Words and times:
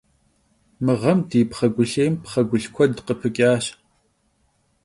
Mı 0.83 0.93
ğem 1.01 1.19
di 1.29 1.39
pxhegulhêym 1.49 2.13
pxhegulh 2.23 2.69
kued 2.75 2.95
khıpıç'aş. 3.05 3.65